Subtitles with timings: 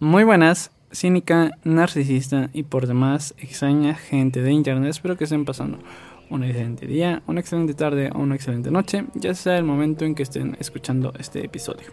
[0.00, 4.90] Muy buenas, cínica, narcisista y por demás extraña gente de internet.
[4.90, 5.78] Espero que estén pasando
[6.30, 10.16] un excelente día, una excelente tarde o una excelente noche, ya sea el momento en
[10.16, 11.86] que estén escuchando este episodio.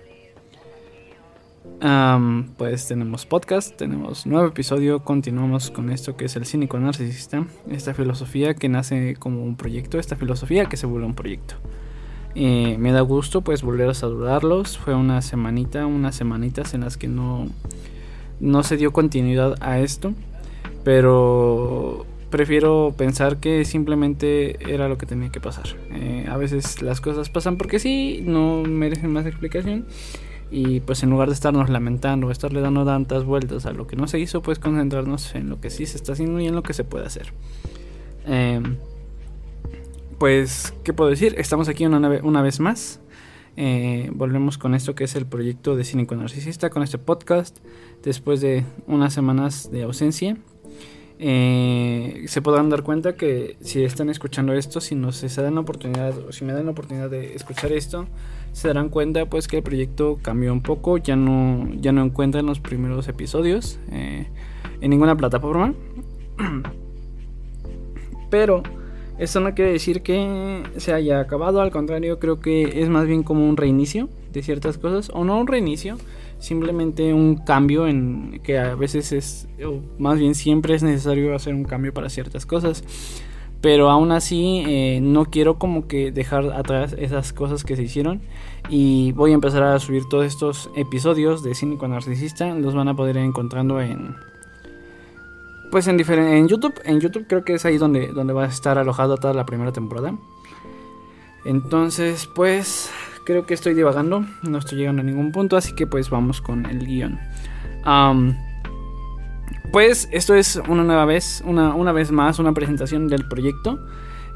[2.57, 7.93] pues tenemos podcast, tenemos nuevo episodio, continuamos con esto que es el cínico narcisista, esta
[7.93, 11.53] filosofía que nace como un proyecto, esta filosofía que se vuelve un proyecto.
[12.35, 16.97] Eh, me da gusto pues volver a saludarlos, fue una semanita, unas semanitas en las
[16.97, 17.47] que no
[18.41, 20.13] no se dio continuidad a esto,
[20.83, 25.67] pero prefiero pensar que simplemente era lo que tenía que pasar.
[25.91, 29.85] Eh, a veces las cosas pasan porque sí, no merecen más explicación.
[30.49, 34.07] Y pues en lugar de estarnos lamentando, estarle dando tantas vueltas a lo que no
[34.07, 36.73] se hizo, pues concentrarnos en lo que sí se está haciendo y en lo que
[36.73, 37.31] se puede hacer.
[38.25, 38.75] Em,
[40.21, 41.33] pues, ¿qué puedo decir?
[41.39, 42.99] Estamos aquí una, una vez más.
[43.57, 47.57] Eh, volvemos con esto que es el proyecto de Cínico Narcisista, con este podcast,
[48.03, 50.37] después de unas semanas de ausencia.
[51.17, 55.61] Eh, se podrán dar cuenta que si están escuchando esto, si nos se dan la
[55.61, 58.05] oportunidad, o si me dan la oportunidad de escuchar esto,
[58.51, 62.45] se darán cuenta pues que el proyecto cambió un poco, ya no, ya no encuentran
[62.45, 64.27] los primeros episodios eh,
[64.81, 65.73] en ninguna plataforma.
[68.29, 68.61] Pero
[69.21, 73.21] esto no quiere decir que se haya acabado, al contrario, creo que es más bien
[73.21, 75.97] como un reinicio de ciertas cosas, o no un reinicio,
[76.39, 81.53] simplemente un cambio en que a veces es, o más bien siempre es necesario hacer
[81.53, 82.83] un cambio para ciertas cosas.
[83.61, 88.21] Pero aún así eh, no quiero como que dejar atrás esas cosas que se hicieron
[88.69, 92.55] y voy a empezar a subir todos estos episodios de Cínico Narcisista.
[92.55, 94.15] Los van a poder ir encontrando en,
[95.71, 98.77] pues en, en YouTube, en YouTube creo que es ahí donde, donde va a estar
[98.77, 100.13] alojado toda la primera temporada.
[101.45, 102.91] Entonces, pues
[103.25, 106.65] creo que estoy divagando, no estoy llegando a ningún punto, así que pues vamos con
[106.65, 107.19] el guion.
[109.71, 113.79] pues esto es una nueva vez, una, una, vez más, una presentación del proyecto.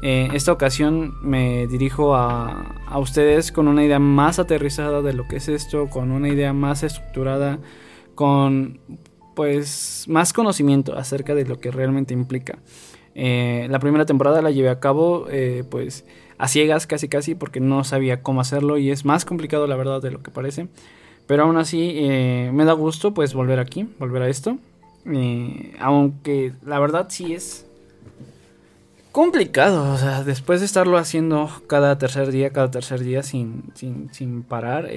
[0.02, 5.26] Eh, esta ocasión me dirijo a, a ustedes con una idea más aterrizada de lo
[5.28, 7.58] que es esto, con una idea más estructurada,
[8.14, 8.80] con
[9.36, 12.58] pues más conocimiento acerca de lo que realmente implica.
[13.14, 16.04] Eh, la primera temporada la llevé a cabo eh, pues
[16.38, 20.00] a ciegas casi casi porque no sabía cómo hacerlo y es más complicado la verdad
[20.00, 20.68] de lo que parece.
[21.26, 24.58] Pero aún así eh, me da gusto pues volver aquí, volver a esto.
[25.78, 27.66] aunque la verdad sí es
[29.12, 34.12] complicado, o sea, después de estarlo haciendo cada tercer día, cada tercer día sin, sin,
[34.12, 34.88] sin parar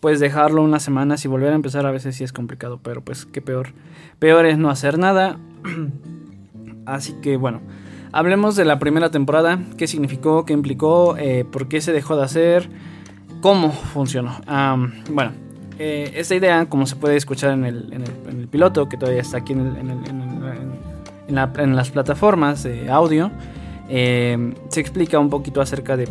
[0.00, 3.26] pues dejarlo unas semanas y volver a empezar a veces sí es complicado, pero pues
[3.26, 3.68] qué peor.
[4.18, 5.38] Peor es no hacer nada.
[6.86, 7.60] Así que bueno,
[8.10, 12.24] hablemos de la primera temporada, qué significó, qué implicó, eh, por qué se dejó de
[12.24, 12.68] hacer,
[13.42, 14.40] cómo funcionó.
[15.10, 15.32] bueno,
[15.78, 20.16] eh, esta idea, como se puede escuchar en el, piloto, que todavía está aquí en,
[21.28, 23.30] las plataformas de audio,
[23.88, 26.08] eh, se explica un poquito acerca de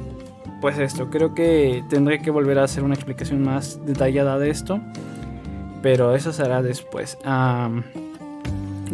[0.62, 4.80] pues esto, creo que tendré que volver a hacer una explicación más detallada de esto,
[5.82, 7.18] pero eso será después.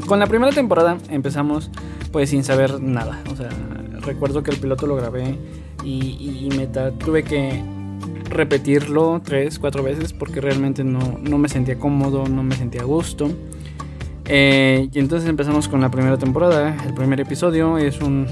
[0.08, 1.72] con la primera temporada empezamos
[2.12, 3.50] pues sin saber nada, o sea,
[4.02, 5.38] recuerdo que el piloto lo grabé
[5.84, 7.62] y, me tuve que
[8.30, 13.30] repetirlo tres, cuatro veces porque realmente no, me sentía cómodo, no me sentía a gusto.
[14.28, 16.76] Eh, y entonces empezamos con la primera temporada.
[16.88, 18.26] El primer episodio es un,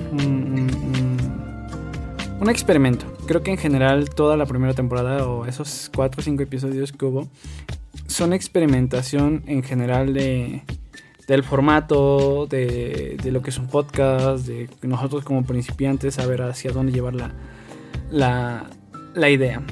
[2.42, 3.13] un experimento.
[3.26, 7.06] Creo que en general toda la primera temporada o esos 4 o 5 episodios que
[7.06, 7.28] hubo
[8.08, 10.62] son experimentación en general de,
[11.28, 16.72] del formato, de, de, lo que es un podcast, de nosotros como principiantes saber hacia
[16.72, 17.32] dónde llevar la,
[18.12, 18.70] la,
[19.14, 19.64] la idea.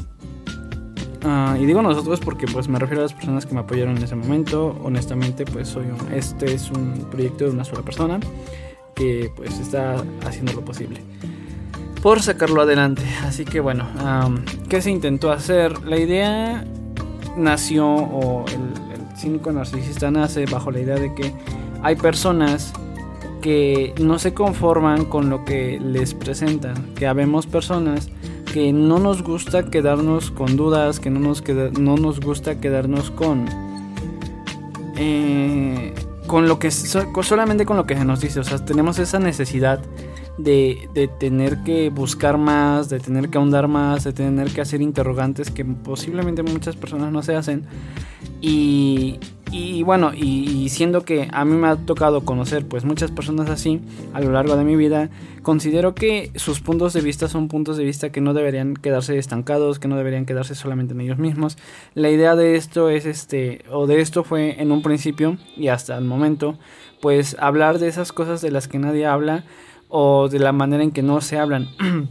[1.24, 4.04] Ah, y digo nosotros porque pues me refiero a las personas que me apoyaron en
[4.04, 4.80] ese momento.
[4.82, 8.20] Honestamente pues soy un, este es un proyecto de una sola persona
[8.96, 11.02] que pues está haciendo lo posible
[12.02, 13.04] por sacarlo adelante.
[13.24, 13.88] Así que bueno,
[14.70, 15.84] ¿qué se intentó hacer?
[15.86, 16.66] La idea
[17.38, 18.72] nació, o el,
[19.18, 21.32] cínico narcisista nace bajo la idea de que
[21.84, 22.74] hay personas
[23.42, 28.10] que no se conforman con lo que les presentan, que habemos personas
[28.52, 31.44] que no nos gusta quedarnos con dudas, que no nos,
[31.80, 33.46] no nos gusta quedarnos con...
[34.98, 35.94] Eh,
[36.28, 39.82] con lo que solamente con lo que se nos dice, o sea, tenemos esa necesidad
[40.44, 45.52] de, tener que buscar más, de tener que ahondar más, de tener que hacer interrogantes
[45.52, 47.64] que posiblemente muchas personas no se hacen.
[48.42, 49.20] Y,
[49.52, 53.82] Y bueno, y, siendo que a mí me ha tocado conocer pues muchas personas así
[54.14, 55.10] a lo largo de mi vida,
[55.42, 59.78] considero que sus puntos de vista son puntos de vista que no deberían quedarse estancados,
[59.78, 61.58] que no deberían quedarse solamente en ellos mismos.
[61.96, 65.98] La idea de esto es este, o de esto fue en un principio y hasta
[65.98, 66.58] el momento,
[67.02, 69.44] pues hablar de esas cosas de las que nadie habla
[69.92, 71.70] o de la manera en que no se hablan.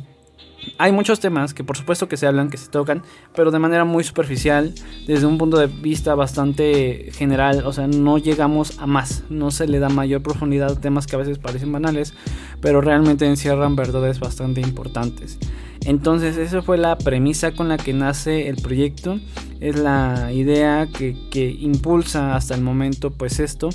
[0.78, 3.02] Hay muchos temas que por supuesto que se hablan, que se tocan,
[3.34, 4.74] pero de manera muy superficial,
[5.06, 9.66] desde un punto de vista bastante general, o sea, no llegamos a más, no se
[9.66, 12.12] le da mayor profundidad a temas que a veces parecen banales,
[12.60, 15.38] pero realmente encierran verdades bastante importantes.
[15.86, 19.18] Entonces, esa fue la premisa con la que nace el proyecto,
[19.60, 23.70] es la idea que, que impulsa hasta el momento pues esto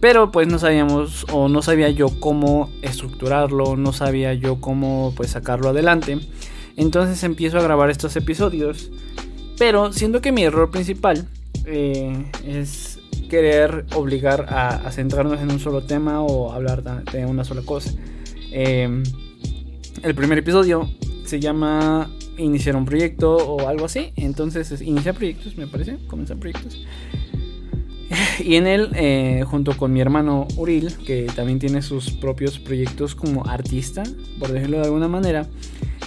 [0.00, 5.30] pero pues no sabíamos o no sabía yo cómo estructurarlo, no sabía yo cómo pues
[5.30, 6.18] sacarlo adelante.
[6.76, 8.90] Entonces empiezo a grabar estos episodios.
[9.58, 11.28] Pero siento que mi error principal
[11.66, 12.98] eh, es
[13.28, 17.92] querer obligar a, centrarnos en un solo tema o hablar de una sola cosa.
[18.50, 19.02] Em,
[20.02, 20.88] el primer episodio
[21.26, 24.12] se llama Iniciar un proyecto o algo así.
[24.16, 25.98] Entonces es Iniciar proyectos, me parece.
[26.08, 26.86] Comenzar proyectos.
[28.44, 33.14] Y en él, eh, junto con mi hermano Uril, que también tiene sus propios proyectos
[33.14, 34.02] como artista,
[34.38, 35.46] por decirlo de alguna manera,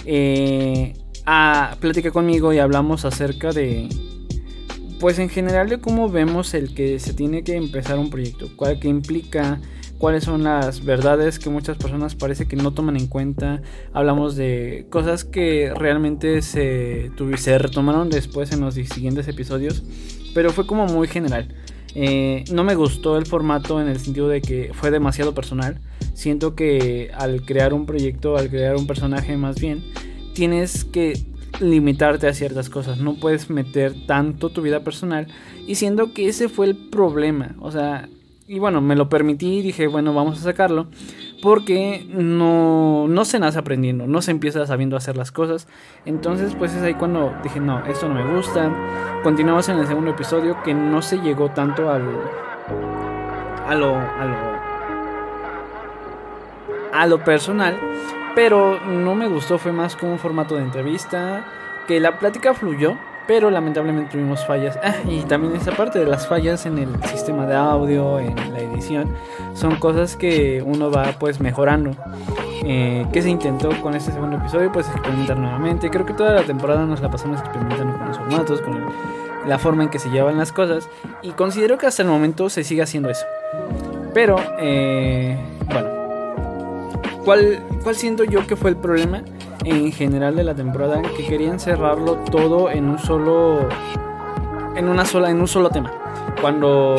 [0.04, 0.94] eh,
[1.26, 3.88] a, platica conmigo y hablamos acerca de,
[5.00, 8.78] pues en general de cómo vemos el que se tiene que empezar un proyecto, cuál
[8.78, 9.60] que implica,
[9.98, 13.62] cuáles son las verdades que muchas personas parece que no toman en cuenta.
[13.94, 19.82] Hablamos de cosas que realmente se, se retomaron después en los siguientes episodios,
[20.34, 21.48] pero fue como muy general.
[21.94, 25.80] Eh, no me gustó el formato en el sentido de que fue demasiado personal.
[26.14, 29.84] Siento que al crear un proyecto, al crear un personaje más bien,
[30.34, 31.14] tienes que
[31.60, 32.98] limitarte a ciertas cosas.
[32.98, 35.28] No puedes meter tanto tu vida personal.
[35.66, 37.54] Y siento que ese fue el problema.
[37.60, 38.08] O sea,
[38.46, 40.88] y bueno, me lo permití y dije, bueno, vamos a sacarlo.
[41.44, 45.68] Porque no, no se nace aprendiendo, no se empieza sabiendo hacer las cosas.
[46.06, 48.72] Entonces, pues es ahí cuando dije, no, esto no me gusta.
[49.22, 52.02] Continuamos en el segundo episodio que no se llegó tanto al.
[53.68, 53.94] a lo.
[53.94, 54.36] a lo.
[56.94, 57.78] a lo personal.
[58.34, 61.44] Pero no me gustó, fue más como un formato de entrevista.
[61.86, 64.78] Que la plática fluyó pero lamentablemente tuvimos fallas.
[64.82, 68.60] Ah, y también esa parte de las fallas en el sistema de audio, en la
[68.60, 69.14] edición,
[69.54, 71.92] son cosas que uno va pues mejorando.
[72.66, 75.90] Eh, que se intentó con este segundo episodio, pues experimentar nuevamente.
[75.90, 78.80] Creo que toda la temporada nos la pasamos experimentando con los formatos, con
[79.46, 80.88] la forma en que se llevan las cosas.
[81.22, 83.26] Y considero que hasta el momento se sigue haciendo eso.
[84.14, 85.36] Pero, eh,
[85.66, 85.88] bueno,
[87.24, 89.22] ¿cuál, ¿cuál siento yo que fue el problema?
[89.64, 93.68] En general de la temporada que querían cerrarlo todo en un solo
[94.76, 95.92] en una sola en un solo tema.
[96.40, 96.96] Cuando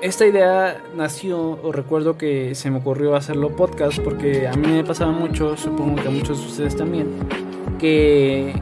[0.00, 4.84] esta idea nació o recuerdo que se me ocurrió hacerlo podcast porque a mí me
[4.84, 7.08] pasaba mucho, supongo que a muchos de ustedes también,
[7.78, 8.52] que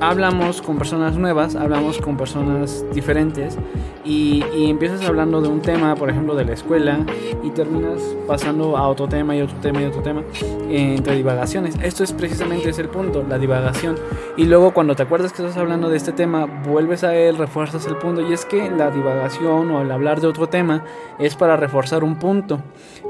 [0.00, 3.58] hablamos con personas nuevas, hablamos con personas diferentes
[4.04, 7.00] y, empiezas hablando de un tema, por ejemplo, de la escuela
[7.42, 10.22] y terminas pasando a otro tema y otro tema y otro tema
[10.70, 11.76] entre divagaciones.
[11.82, 13.96] Esto es precisamente ese el punto, la divagación.
[14.36, 17.86] Y luego cuando te acuerdas que estás hablando de este tema, vuelves a él, refuerzas
[17.86, 20.84] el punto y es que la divagación o el hablar de otro tema
[21.18, 22.60] es para reforzar un punto.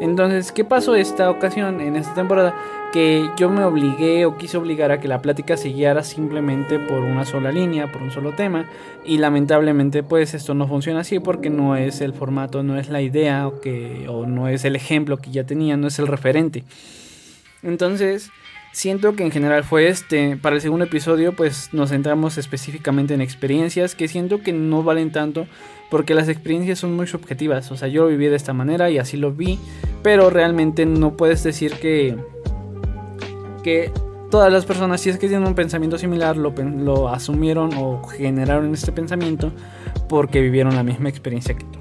[0.01, 2.55] Entonces, ¿qué pasó esta ocasión en esta temporada?
[2.93, 7.01] que yo me obligué o quise obligar a que la plática se guiara simplemente por
[7.01, 8.65] una sola línea, por un solo tema
[9.05, 13.03] y lamentablemente pues esto no funciona así porque no es el formato, no es la
[13.03, 16.65] idea o, que, o no es el ejemplo que ya tenía, no es el referente.
[17.63, 18.31] Entonces
[18.73, 20.39] siento que en general fue este.
[20.39, 25.13] Para el segundo episodio pues nos centramos específicamente en experiencias que siento que no valen
[25.13, 25.47] tanto
[25.91, 27.71] porque las experiencias son muy subjetivas.
[27.71, 29.59] O sea, yo lo viví de esta manera y así lo vi,
[30.03, 32.17] pero realmente no puedes decir que
[33.63, 33.93] que
[34.31, 38.73] todas las personas, si es que tienen un pensamiento similar, lo, lo asumieron o generaron
[38.73, 39.53] este pensamiento
[40.09, 41.79] porque vivieron la misma experiencia que tú.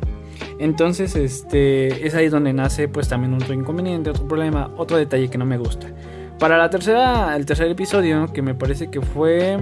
[0.60, 5.38] Entonces, este, es ahí donde nace pues también otro inconveniente, otro problema, otro detalle que
[5.38, 5.88] no me gusta.
[6.39, 9.57] Para la tercera, el tercer episodio, que me parece que fue...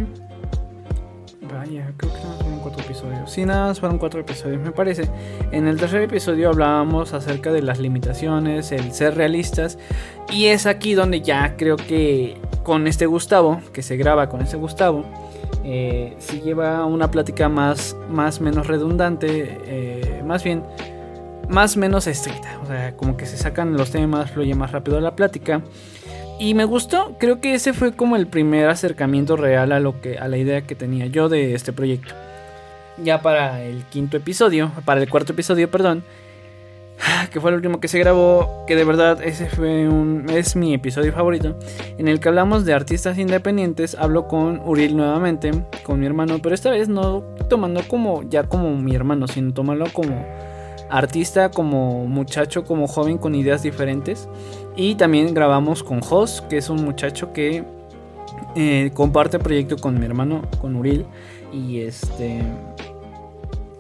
[1.54, 3.32] Vaya, creo que fueron cuatro episodios.
[3.32, 5.10] Sí, nada más fueron cuatro episodios, me parece.
[5.52, 9.78] En el tercer episodio hablábamos acerca de las limitaciones, el ser realistas
[10.32, 14.58] y es aquí donde ya creo que con este Gustavo, que se graba con este
[14.58, 15.06] Gustavo,
[15.64, 20.64] eh, se lleva una plática más, más menos redundante, eh, más bien
[21.50, 22.60] más menos estricta.
[22.64, 25.62] O sea, como que se sacan los temas, fluye más rápido la plática.
[26.40, 30.18] Y me gustó, creo que ese fue como el primer acercamiento real a lo que
[30.18, 32.14] a la idea que tenía yo de este proyecto.
[32.98, 36.04] ya para el quinto episodio, para el cuarto episodio, perdón,
[37.32, 39.90] que fue el último que se grabó, que de verdad ese fue
[40.34, 41.58] es mi episodio favorito,
[41.98, 45.52] en el que hablamos de artistas independientes, hablo con Uriel nuevamente,
[45.84, 49.86] con mi hermano, pero esta vez no tomando como ya como mi hermano, sino tomarlo
[49.94, 50.26] como
[50.90, 54.28] artista, como muchacho, como joven con ideas diferentes.
[54.76, 57.64] Y también grabamos con Jos, que es un muchacho que
[58.56, 61.06] eh, comparte proyecto con mi hermano, con Uriel.
[61.52, 62.42] Y este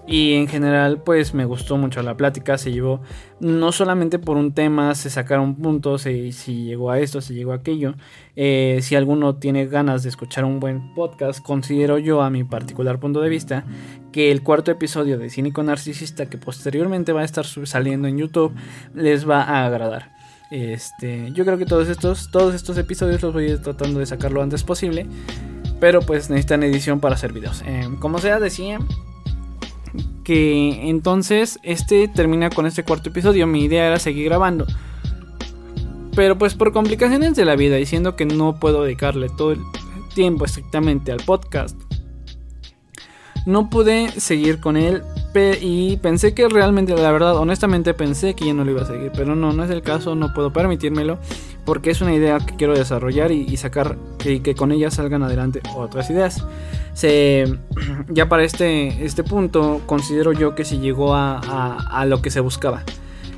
[0.07, 2.57] y en general, pues me gustó mucho la plática.
[2.57, 3.01] Se llevó
[3.39, 7.55] no solamente por un tema, se sacaron puntos, si llegó a esto, se llegó a
[7.55, 7.95] aquello.
[8.35, 12.99] Eh, si alguno tiene ganas de escuchar un buen podcast, considero yo, a mi particular
[12.99, 13.65] punto de vista,
[14.11, 18.53] que el cuarto episodio de Cínico Narcisista, que posteriormente va a estar saliendo en YouTube,
[18.93, 20.13] les va a agradar.
[20.51, 24.05] Este, yo creo que todos estos, todos estos episodios los voy a ir tratando de
[24.05, 25.07] sacar lo antes posible.
[25.79, 27.61] Pero pues necesitan edición para hacer videos.
[27.65, 28.79] Eh, como sea, decía
[30.25, 33.47] que entonces este termina con este cuarto episodio.
[33.47, 34.65] Mi idea era seguir grabando.
[36.15, 39.61] Pero pues por complicaciones de la vida, diciendo que no puedo dedicarle todo el
[40.13, 41.79] tiempo estrictamente al podcast,
[43.45, 45.03] no pude seguir con él
[45.61, 49.11] y pensé que realmente, la verdad, honestamente pensé que ya no lo iba a seguir,
[49.13, 51.19] pero no, no es el caso, no puedo permitírmelo
[51.65, 55.61] porque es una idea que quiero desarrollar y, sacar y que con ella salgan adelante
[55.75, 56.45] otras ideas.
[56.93, 57.45] Se,
[58.09, 62.83] ya para este, este punto considero yo que se llegó a, lo que se buscaba.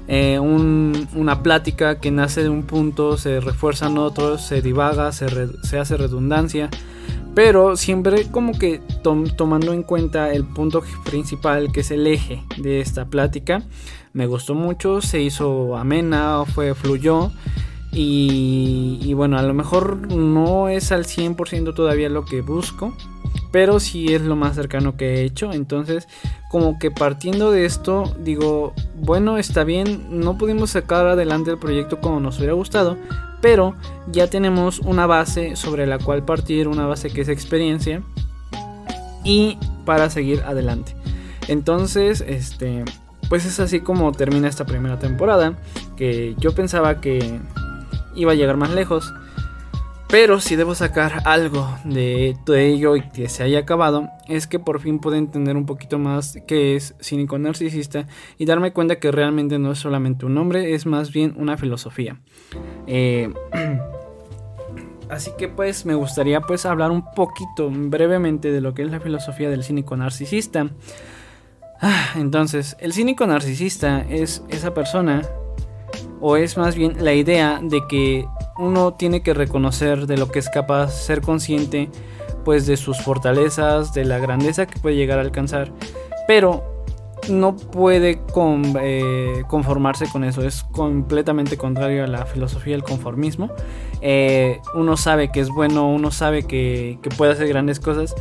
[0.09, 5.27] Eh, una plática que nace de un punto, se refuerzan otros, se divaga, se,
[5.63, 6.69] se hace redundancia,
[7.33, 12.81] pero siempre como que tomando en cuenta el punto principal que es el eje de
[12.81, 13.63] esta plática.
[14.13, 17.31] Me gustó mucho, se hizo amena, fue fluyó
[17.99, 22.93] y, bueno, a lo mejor no es al 100% todavía lo que busco,
[23.51, 25.51] pero sí es lo más cercano que he hecho.
[25.51, 26.07] Entonces,
[26.51, 31.99] como que partiendo de esto, digo, bueno, está bien, no pudimos sacar adelante el proyecto
[31.99, 32.97] como nos hubiera gustado,
[33.41, 33.73] pero
[34.11, 38.03] ya tenemos una base sobre la cual partir, una base que es experiencia
[39.23, 40.95] y para seguir adelante.
[41.47, 42.85] Entonces, este,
[43.27, 45.57] pues es así como termina esta primera temporada,
[45.95, 47.39] que yo pensaba que
[48.17, 49.13] iba a llegar más lejos.
[50.09, 54.57] Pero si debo sacar algo de todo ello y que se haya acabado, es que
[54.57, 58.07] por fin pude entender un poquito más qué es cínico narcisista
[58.37, 62.21] y darme cuenta que realmente no es solamente un nombre, es más bien una filosofía.
[62.87, 63.33] Eh,
[65.09, 69.01] así que pues me gustaría pues hablar un poquito brevemente de lo que es la
[69.01, 70.69] filosofía del cínico narcisista.
[71.81, 75.23] Ah, entonces, el cínico narcisista es esa persona
[76.21, 80.39] o es más bien la idea de que uno tiene que reconocer de lo que
[80.39, 81.89] es capaz, ser consciente
[82.43, 85.71] pues de sus fortalezas, de la grandeza que puede llegar a alcanzar,
[86.27, 86.63] pero
[87.29, 88.21] no puede
[88.81, 93.51] eh, conformarse con eso, es completamente contrario a la filosofía del conformismo.
[94.01, 98.15] Eh, uno sabe que es bueno, uno sabe que, que puede hacer grandes cosas,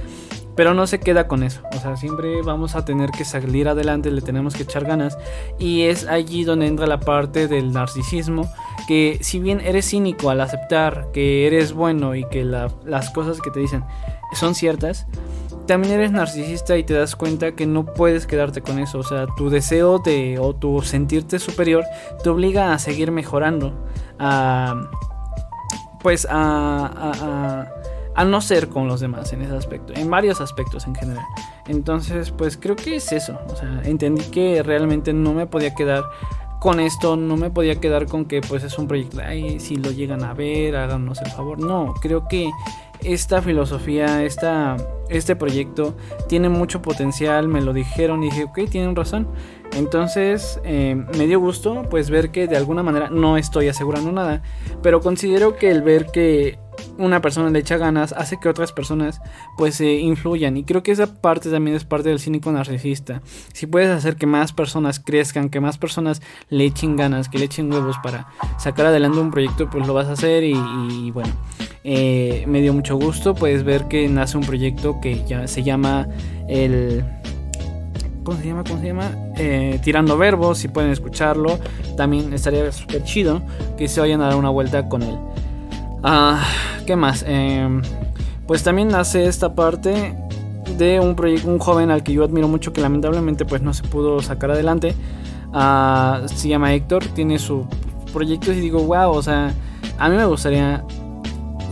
[0.56, 1.60] pero no se queda con eso.
[1.76, 5.18] O sea, siempre vamos a tener que salir adelante, le tenemos que echar ganas.
[5.58, 8.50] Y es allí donde entra la parte del narcisismo.
[8.88, 13.50] Que si bien eres cínico al aceptar que eres bueno y que las cosas que
[13.50, 13.84] te dicen
[14.32, 15.06] son ciertas,
[15.66, 18.98] también eres narcisista y te das cuenta que no puedes quedarte con eso.
[18.98, 21.84] O sea, tu deseo de o tu sentirte superior
[22.22, 23.74] te obliga a seguir mejorando.
[24.18, 24.88] A,
[26.00, 27.66] pues a a
[28.24, 31.24] no ser con los demás en ese aspecto, en varios aspectos en general.
[31.68, 33.38] Entonces, pues creo que es eso.
[33.48, 36.04] O sea, entendí que realmente no me podía quedar
[36.60, 39.90] con esto, no me podía quedar con que pues es un proyecto, ay, si lo
[39.90, 41.58] llegan a ver, háganos el favor.
[41.58, 42.50] No, creo que
[43.04, 44.76] esta filosofía, esta,
[45.08, 45.94] este proyecto
[46.28, 49.28] tiene mucho potencial, me lo dijeron y dije, ok, tienen razón.
[49.72, 54.42] Entonces eh, me dio gusto pues ver que de alguna manera no estoy asegurando nada,
[54.82, 56.58] pero considero que el ver que
[56.98, 59.20] una persona le echa ganas hace que otras personas
[59.56, 63.22] pues se influyan y creo que esa parte también es parte del cínico narcisista
[63.52, 67.46] si puedes hacer que más personas crezcan que más personas le echen ganas que le
[67.46, 71.32] echen huevos para sacar adelante un proyecto pues lo vas a hacer y, bueno
[71.84, 76.08] eh, me dio mucho gusto pues ver que nace un proyecto que ya se llama
[76.48, 77.04] el
[78.26, 78.64] ¿Cómo se llama?
[78.64, 79.12] ¿Cómo se llama?
[79.38, 81.60] Eh, tirando verbos, si pueden escucharlo.
[81.96, 83.40] También estaría súper chido
[83.78, 85.16] que se vayan a dar una vuelta con él.
[86.08, 86.40] Ah,
[86.86, 87.24] ¿Qué más?
[87.26, 87.82] Em,
[88.46, 90.16] pues también nace esta parte
[90.78, 93.82] de un proyecto, un joven al que yo admiro mucho que lamentablemente pues no se
[93.82, 94.94] pudo sacar adelante.
[95.52, 97.66] Ah, se llama Héctor, tiene su
[98.12, 99.52] proyecto y digo, wow, o sea,
[99.98, 100.84] a mí me gustaría...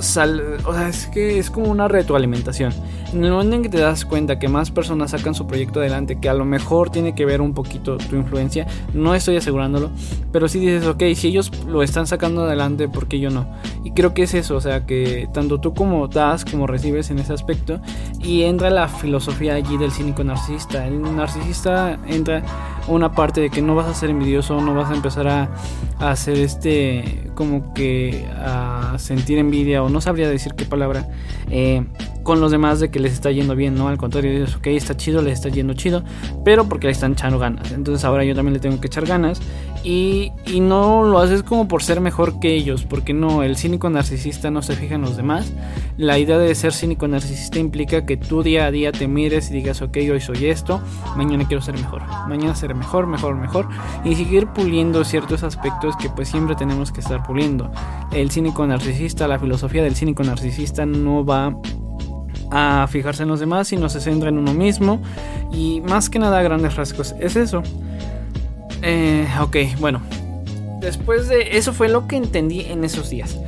[0.00, 2.72] Sal o sea, es que es como una retroalimentación.
[3.14, 6.18] En el momento en que te das cuenta que más personas sacan su proyecto adelante,
[6.18, 9.90] que a lo mejor tiene que ver un poquito tu influencia, no estoy asegurándolo,
[10.32, 13.46] pero si dices, ok, si ellos lo están sacando adelante, ¿por qué yo no?
[13.84, 17.20] Y creo que es eso, o sea, que tanto tú como das, como recibes en
[17.20, 17.80] ese aspecto,
[18.20, 20.84] y entra la filosofía allí del cínico narcisista.
[20.84, 22.42] El narcisista entra
[22.88, 25.50] una parte de que no vas a ser envidioso, no vas a empezar a,
[26.00, 31.08] a hacer este, como que a sentir envidia, o no sabría decir qué palabra.
[31.48, 31.84] Eh,
[32.24, 33.88] con los demás de que les está yendo bien, ¿no?
[33.88, 36.02] Al contrario, dices, ok, está chido, les está yendo chido,
[36.44, 37.70] pero porque le están echando ganas.
[37.70, 39.40] Entonces ahora yo también le tengo que echar ganas
[39.84, 43.90] y, y, no lo haces como por ser mejor que ellos, porque no, el cínico
[43.90, 45.52] narcisista no se fija en los demás.
[45.98, 49.52] La idea de ser cínico narcisista implica que tú día a día te mires y
[49.52, 50.80] digas, ok, hoy soy esto,
[51.16, 53.68] mañana quiero ser mejor, mañana seré mejor, mejor, mejor,
[54.04, 57.70] y seguir puliendo ciertos aspectos que pues siempre tenemos que estar puliendo.
[58.10, 61.54] El cínico narcisista, la filosofía del cínico narcisista no va
[62.50, 65.00] a fijarse en los demás, sino se centra en uno mismo.
[65.52, 67.62] Y más que nada, grandes rasgos, es eso.
[68.82, 70.02] Eh, ok, bueno.
[70.80, 73.38] Después de eso fue lo que entendí en esos días.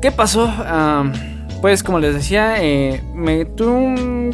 [0.00, 0.50] ¿Qué pasó?
[1.60, 4.32] pues como les decía, eh, me tuve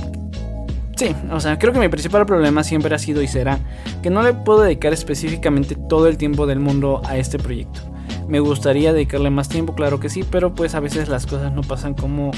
[0.98, 3.60] Sí, o sea, creo que mi principal problema siempre ha sido y será
[4.02, 7.80] que no le puedo dedicar específicamente todo el tiempo del mundo a este proyecto.
[8.28, 11.62] Me gustaría dedicarle más tiempo, claro que sí, pero pues a veces las cosas no
[11.62, 12.30] pasan como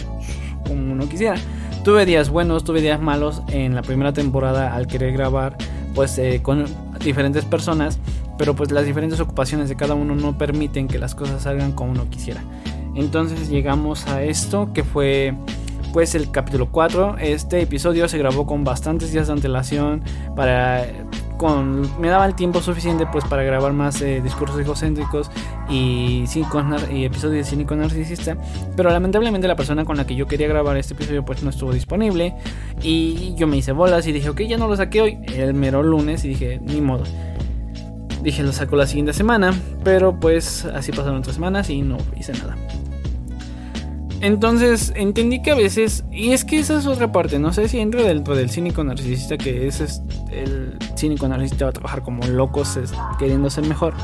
[0.70, 1.36] uno quisiera.
[1.84, 5.56] Tuve días buenos, tuve días malos en la primera temporada al querer grabar
[5.94, 6.64] pues eh, con
[7.02, 7.98] diferentes personas,
[8.38, 11.90] pero pues las diferentes ocupaciones de cada uno no permiten que las cosas salgan como
[11.90, 12.42] uno quisiera.
[12.94, 15.34] Entonces llegamos a esto que fue
[15.92, 17.16] pues el capítulo 4.
[17.18, 20.02] Este episodio se grabó con bastantes días de antelación
[20.36, 20.86] para
[21.98, 25.30] me daba el tiempo suficiente pues para grabar más eh, discursos egocéntricos
[25.68, 26.24] y,
[26.92, 28.36] y episodios de cínico narcisista.
[28.76, 31.72] Pero lamentablemente la persona con la que yo quería grabar este episodio pues no estuvo
[31.72, 32.34] disponible.
[32.82, 35.82] Y yo me hice bolas y dije ok ya no lo saqué hoy el mero
[35.82, 37.04] lunes y dije ni modo
[38.22, 42.32] dije lo saco la siguiente semana pero pues así pasaron tres semanas y no hice
[42.32, 42.56] nada.
[44.20, 47.78] Entonces entendí que a veces, y es que esa es otra parte, no sé si
[47.78, 52.78] entra dentro del cínico narcisista, que es el cínico narcisista va a trabajar como locos
[53.18, 53.94] queriendo ser mejor.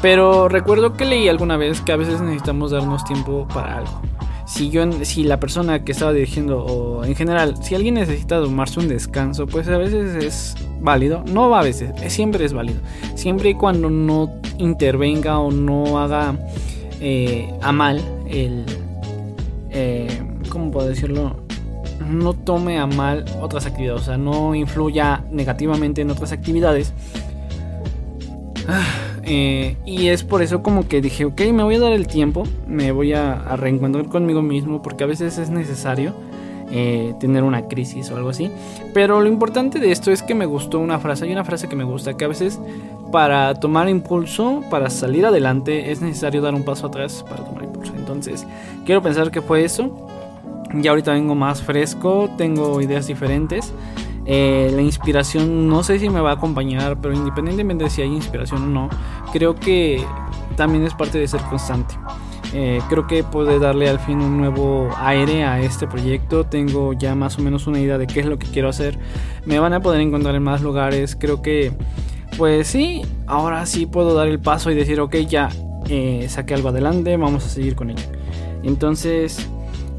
[0.00, 4.02] Pero recuerdo que leí alguna vez que a veces necesitamos darnos tiempo para algo.
[4.46, 8.80] Si, yo, si la persona que estaba dirigiendo, o en general, si alguien necesita tomarse
[8.80, 11.22] un descanso, pues a veces es válido.
[11.30, 12.80] No a veces, siempre es válido.
[13.14, 16.38] Siempre y cuando no intervenga o no haga
[17.00, 18.64] eh, a mal el
[19.70, 20.08] eh,
[20.48, 21.36] ¿cómo puedo decirlo?
[22.08, 26.92] No tome a mal otras actividades, o sea, no influya negativamente en otras actividades.
[28.66, 28.84] Ah,
[29.24, 32.44] eh, y es por eso como que dije, ok, me voy a dar el tiempo,
[32.66, 36.14] me voy a, reencontrar conmigo mismo, porque a veces es necesario
[36.70, 38.50] eh, tener una crisis o algo así.
[38.94, 41.76] Pero lo importante de esto es que me gustó una frase, hay una frase que
[41.76, 42.58] me gusta, que a veces
[43.10, 47.92] para tomar impulso, para salir adelante, es necesario dar un paso atrás para tomar impulso.
[47.96, 48.46] Entonces,
[48.84, 50.06] quiero pensar que fue eso.
[50.74, 53.72] Ya ahorita vengo más fresco, tengo ideas diferentes.
[54.26, 58.08] Eh, la inspiración no sé si me va a acompañar, pero independientemente de si hay
[58.14, 58.88] inspiración o no,
[59.32, 60.04] creo que
[60.56, 61.94] también es parte de ser constante.
[62.52, 66.44] Eh, creo que puede darle al fin un nuevo aire a este proyecto.
[66.44, 68.98] Tengo ya más o menos una idea de qué es lo que quiero hacer.
[69.44, 71.16] Me van a poder encontrar en más lugares.
[71.18, 71.72] Creo que,
[72.36, 75.48] pues sí, ahora sí puedo dar el paso y decir, ok, ya
[75.88, 78.04] eh, saqué algo adelante, vamos a seguir con ello.
[78.62, 79.48] Entonces,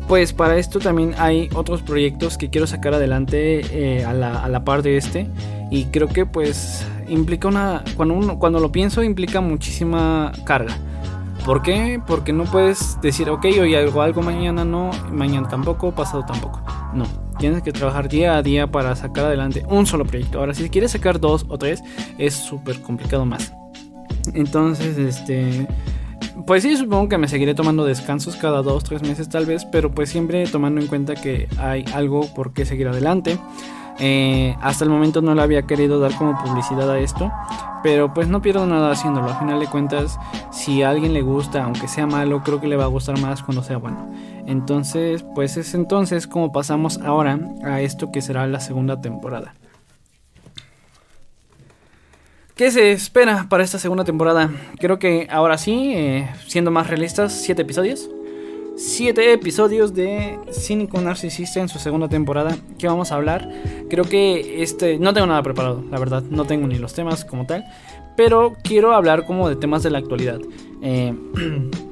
[0.10, 4.50] pues para esto también hay otros proyectos que quiero sacar adelante eh, a, la, a,
[4.50, 5.30] la, par de este.
[5.70, 7.84] Y creo que pues implica una...
[7.96, 10.76] Cuando, uno, cuando lo pienso implica muchísima carga.
[11.46, 12.02] ¿Por qué?
[12.08, 16.60] Porque no puedes decir, ok, hoy hago algo, mañana no, mañana tampoco, pasado tampoco.
[16.92, 17.06] No,
[17.38, 20.40] tienes que trabajar día a día para sacar adelante un solo proyecto.
[20.40, 21.84] Ahora, si quieres sacar dos o tres,
[22.18, 23.54] es súper complicado más.
[24.34, 25.68] Entonces, este...
[26.46, 29.92] Pues sí, supongo que me seguiré tomando descansos cada dos, tres meses tal vez, pero
[29.92, 33.38] pues siempre tomando en cuenta que hay algo por qué seguir adelante.
[34.00, 37.30] Eh, hasta el momento no le había querido dar como publicidad a esto,
[37.84, 39.30] pero pues no pierdo nada haciéndolo.
[39.30, 40.18] A final de cuentas,
[40.52, 43.44] si a alguien le gusta, aunque sea malo, creo que le va a gustar más
[43.44, 44.10] cuando sea bueno.
[44.48, 49.54] Entonces, pues es entonces como pasamos ahora a esto que será la segunda temporada.
[52.60, 54.52] ¿Qué se espera para esta segunda temporada?
[54.80, 58.10] Creo que ahora sí, eh, siendo más realistas, 7 episodios.
[58.76, 63.50] 7 episodios de Cínico Narcisista en su segunda temporada que vamos a hablar.
[63.90, 67.46] Creo que este no tengo nada preparado, la verdad, no tengo ni los temas como
[67.46, 67.64] tal,
[68.18, 70.42] pero quiero hablar como de temas de la actualidad.
[70.82, 71.16] Eh,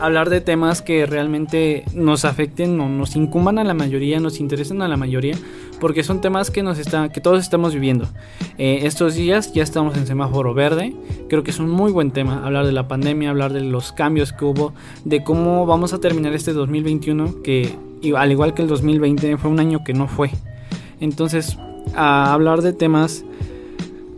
[0.00, 4.82] hablar de temas que realmente nos afecten o nos incumban a la mayoría, nos interesen
[4.82, 5.36] a la mayoría,
[5.80, 8.06] porque son temas que nos está, que todos estamos viviendo.
[8.58, 10.94] Eh, estos días ya estamos en semáforo verde,
[11.28, 14.32] creo que es un muy buen tema hablar de la pandemia, hablar de los cambios
[14.32, 14.72] que hubo,
[15.04, 17.76] de cómo vamos a terminar este 2021, que
[18.16, 20.30] al igual que el 2020 fue un año que no fue.
[21.00, 21.58] Entonces,
[21.94, 23.24] a hablar de temas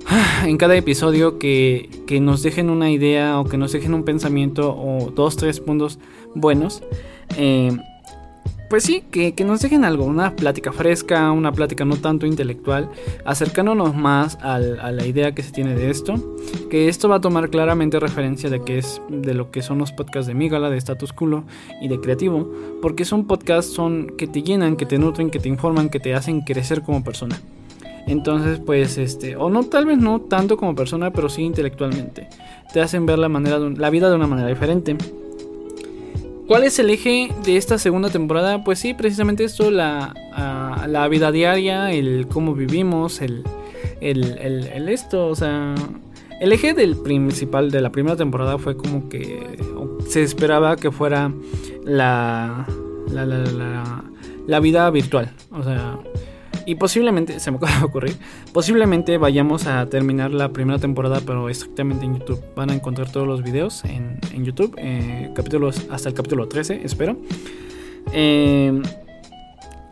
[0.44, 1.88] en cada episodio que,
[2.20, 5.98] nos dejen una idea o que nos dejen un pensamiento o dos, tres puntos
[6.34, 6.82] buenos.
[7.36, 7.76] Eh,
[8.68, 12.90] pues sí, que, nos dejen algo, una plática fresca, una plática no tanto intelectual,
[13.24, 16.36] acercándonos más a la idea que se tiene de esto,
[16.68, 19.92] que esto va a tomar claramente referencia de que es de lo que son los
[19.92, 21.44] podcasts de Migala, de Status Culo
[21.80, 25.48] y de Creativo, porque son podcasts son que te llenan, que te nutren, que te
[25.48, 27.40] informan, que te hacen crecer como persona.
[28.06, 32.28] Entonces, pues, este, o no, tal vez no tanto como persona, pero sí intelectualmente.
[32.72, 34.96] Te hacen ver la, manera la vida de una manera diferente.
[36.46, 38.62] ¿Cuál es el eje de esta segunda temporada?
[38.62, 40.14] Pues sí, precisamente esto, la,
[40.86, 43.42] la vida diaria, el cómo vivimos, el,
[44.00, 45.74] el, el, esto, o sea,
[46.40, 49.58] el eje del principal de la primera temporada fue como que
[50.08, 51.32] se esperaba que fuera
[51.84, 52.64] la,
[53.10, 54.04] la, la, la,
[54.46, 55.98] la vida virtual, o sea,
[56.66, 58.16] y posiblemente, se me acaba de ocurrir,
[58.52, 62.42] posiblemente vayamos a terminar la primera temporada, pero exactamente en YouTube.
[62.54, 67.16] Van a encontrar todos los videos en, YouTube, eh, capítulos hasta el capítulo 13, espero.
[68.12, 68.82] Eh,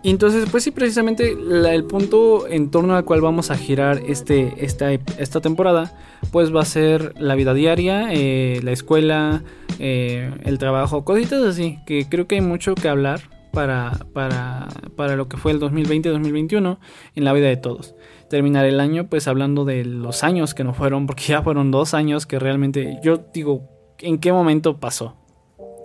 [0.02, 4.52] y entonces, pues sí, precisamente el punto en torno al cual vamos a girar este,
[4.58, 5.94] esta, esta temporada,
[6.30, 9.42] pues va a ser la vida diaria, eh, la escuela,
[9.78, 15.28] el trabajo, cositas así, que creo que hay mucho que hablar para, para, para lo
[15.28, 16.78] que fue el 2020-2021
[17.14, 17.94] en la vida de todos.
[18.28, 21.94] Terminar el año pues hablando de los años que no fueron, porque ya fueron dos
[21.94, 25.16] años que realmente yo digo, ¿en qué momento pasó?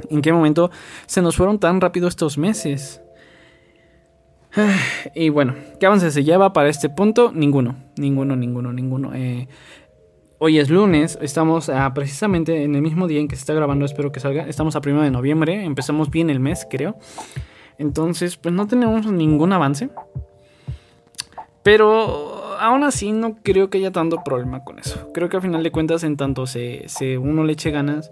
[0.10, 0.71] ¿En qué momento
[1.05, 3.01] se nos fueron tan rápido estos meses?
[5.15, 7.32] Y bueno, ¿qué avance se lleva para este punto?
[7.34, 9.12] Ninguno, ninguno, ninguno, ninguno.
[9.13, 9.47] Eh,
[10.39, 14.12] hoy es lunes, estamos precisamente en el mismo día en que se está grabando, espero
[14.12, 14.47] que salga.
[14.47, 16.97] Estamos a 1 de noviembre, empezamos bien el mes, creo.
[17.80, 19.89] Entonces, pues no tenemos ningún avance.
[21.63, 25.12] Pero aún así no creo que haya tanto problema con eso.
[25.13, 26.86] Creo que al final de cuentas, en tanto se,
[27.18, 28.12] uno le eche ganas,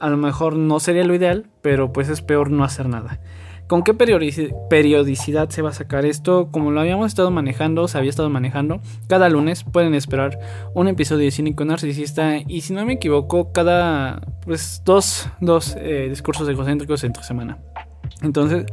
[0.00, 3.20] a lo mejor no sería lo ideal, pero pues es peor no hacer nada.
[3.66, 6.50] ¿Con qué periodicidad se va a sacar esto?
[6.52, 10.38] Como lo habíamos estado manejando, se había estado manejando, cada lunes pueden esperar
[10.72, 16.06] un episodio de Cínico Narcisista y si no me equivoco, cada pues dos, dos eh,
[16.08, 17.58] discursos egocéntricos entre semana.
[18.22, 18.66] Entonces,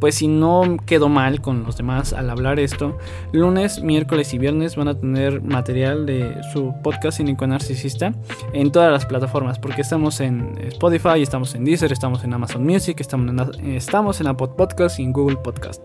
[0.00, 2.98] pues si no quedó mal con los demás al hablar esto,
[3.32, 8.12] lunes, miércoles y viernes van a tener material de su podcast Cínico Narcisista
[8.52, 13.00] en todas las plataformas, porque estamos en Spotify, estamos en Deezer, estamos en Amazon Music,
[13.00, 15.84] estamos en, estamos en Apple Podcast y en Google Podcast.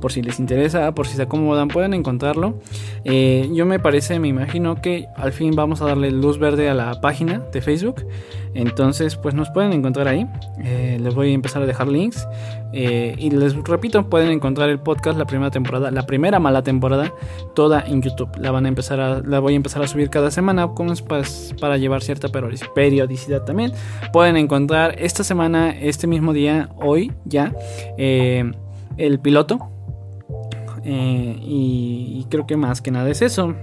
[0.00, 2.60] Por si les interesa, por si se acomodan, pueden encontrarlo.
[3.04, 6.74] Eh, yo me parece, me imagino que al fin vamos a darle luz verde a
[6.74, 8.04] la página de Facebook.
[8.56, 10.26] Entonces, pues nos pueden encontrar ahí.
[10.64, 12.26] Eh, les voy a empezar a dejar links.
[12.72, 17.12] Eh, y les repito, pueden encontrar el podcast, la primera temporada, la primera mala temporada,
[17.54, 18.30] toda en YouTube.
[18.38, 21.54] La van a empezar a, la voy a empezar a subir cada semana con, pues,
[21.60, 23.72] para llevar cierta periodicidad también.
[24.10, 27.54] Pueden encontrar esta semana, este mismo día, hoy ya,
[27.98, 28.50] eh,
[28.96, 29.70] el piloto.
[30.88, 33.54] y creo que más que nada es eso.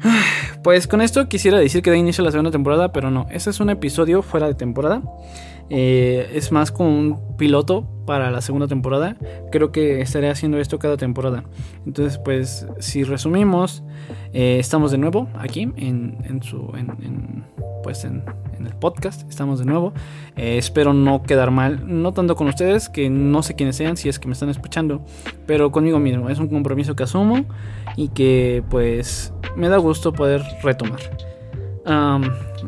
[0.62, 3.50] Pues con esto quisiera decir que da inicio a la segunda temporada, pero no, ese
[3.50, 5.02] es un episodio fuera de temporada.
[5.74, 9.16] Eh, es más como un piloto para la segunda temporada.
[9.50, 11.44] Creo que estaré haciendo esto cada temporada.
[11.86, 13.82] Entonces, pues, si resumimos,
[14.34, 16.70] eh, estamos de nuevo aquí en, su,
[17.82, 18.22] pues en,
[18.60, 19.26] el podcast.
[19.30, 19.94] Estamos de nuevo.
[20.36, 24.10] Eh, espero no quedar mal, no tanto con ustedes, que no sé quiénes sean, si
[24.10, 25.02] es que me están escuchando,
[25.46, 26.28] pero conmigo mismo.
[26.28, 27.46] Es un compromiso que asumo
[27.96, 31.00] y que, pues, me da gusto poder retomar.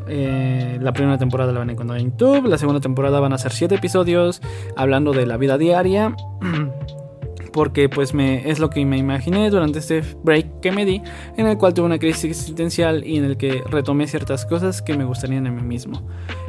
[0.09, 2.47] Eh, la primera temporada la van a encontrar en YouTube.
[2.47, 4.41] La segunda temporada van a ser 7 episodios
[4.77, 6.15] hablando de la vida diaria.
[7.53, 11.03] Porque pues es lo que me imaginé durante este break que me di.
[11.37, 14.97] En el cual tuve una crisis existencial y en el que retomé ciertas cosas que
[14.97, 16.03] me gustarían en mí mismo.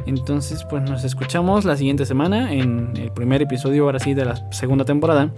[0.06, 4.50] Entonces pues nos escuchamos la siguiente semana en el primer episodio ahora sí de la
[4.50, 5.32] segunda temporada.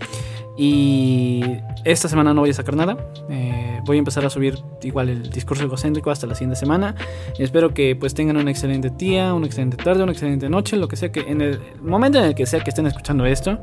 [0.60, 1.40] Y
[1.84, 2.96] esta semana no voy a sacar nada.
[3.30, 6.96] Eh, voy a empezar a subir igual el discurso egocéntrico hasta la siguiente semana.
[7.38, 10.96] Espero que pues tengan una excelente día, una excelente tarde, una excelente noche, lo que
[10.96, 13.60] sea que en el momento en el que sea que estén escuchando esto.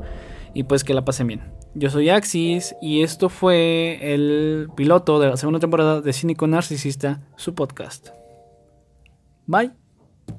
[0.54, 1.42] Y pues que la pasen bien.
[1.74, 7.20] Yo soy Axis y esto fue el piloto de la segunda temporada de Cínico Narcisista,
[7.36, 8.08] su podcast.
[9.46, 9.85] Bye.